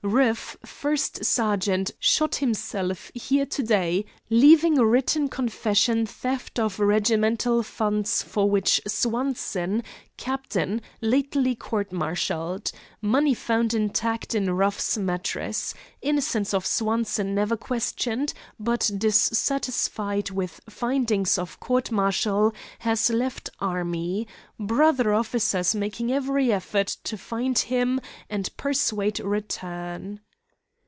[0.03, 8.23] "Rueff, first sergeant, shot himself here to day, leaving written confession theft of regimental funds
[8.23, 9.83] for which Swanson,
[10.17, 12.71] captain, lately court martialled.
[13.01, 15.73] Money found intact in Rueff's mattress.
[16.01, 24.27] Innocence of Swanson never questioned, but dissatisfied with findings of court martial has left army.
[24.59, 27.99] Brother officers making every effort to find him
[28.29, 30.21] and persuade return."